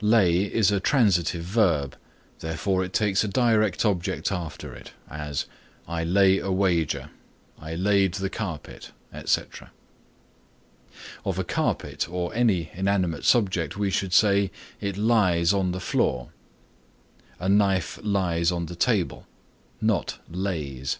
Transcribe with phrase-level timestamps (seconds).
[0.00, 1.98] Lay is a transitive verb,
[2.40, 5.44] therefore it takes a direct object after it; as
[5.86, 7.10] "I lay a wager,"
[7.60, 9.70] "I laid the carpet," etc.
[11.26, 14.50] Of a carpet or any inanimate subject we should say,
[14.80, 16.30] "It lies on the floor,"
[17.38, 19.26] "A knife lies on the table,"
[19.82, 20.96] not lays.